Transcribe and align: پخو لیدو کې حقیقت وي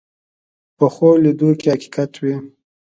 پخو 0.77 1.09
لیدو 1.23 1.49
کې 1.59 1.67
حقیقت 1.73 2.11
وي 2.21 2.35